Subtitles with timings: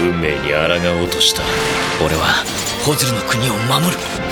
[0.00, 1.42] 運命に抗おうとした。
[2.04, 2.44] 俺は
[2.84, 4.27] ホズルの国を守る。